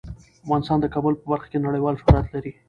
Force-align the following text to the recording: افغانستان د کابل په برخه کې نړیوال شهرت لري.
افغانستان 0.43 0.77
د 0.81 0.85
کابل 0.93 1.13
په 1.19 1.25
برخه 1.31 1.47
کې 1.51 1.63
نړیوال 1.65 1.95
شهرت 2.01 2.27
لري. 2.33 2.51